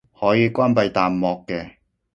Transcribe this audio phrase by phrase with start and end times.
[0.19, 1.73] 可以關閉彈幕嘅